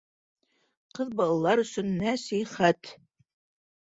ҠЫҘ 0.95 1.11
БАЛАЛАР 1.21 1.63
ӨСӨН 1.67 1.93
НӘСИХӘТ 2.01 2.95